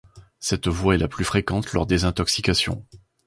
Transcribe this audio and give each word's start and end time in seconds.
Cette 0.39 0.67
voie 0.67 0.95
est 0.95 0.97
la 0.97 1.07
plus 1.07 1.23
fréquente 1.23 1.73
lors 1.73 1.85
des 1.85 2.05
intoxications. 2.05 2.83